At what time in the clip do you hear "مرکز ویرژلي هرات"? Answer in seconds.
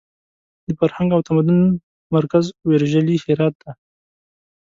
2.15-3.53